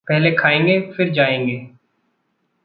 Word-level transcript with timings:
पहले 0.07 0.31
खाएंगे, 0.31 0.81
फिर 0.81 1.09
जाएंगे। 1.09 1.67